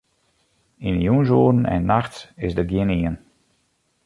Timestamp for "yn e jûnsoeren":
0.87-1.69